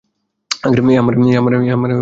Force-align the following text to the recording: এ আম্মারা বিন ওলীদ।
এ 0.63 0.95
আম্মারা 0.99 1.17
বিন 1.17 1.25
ওলীদ। 1.37 1.89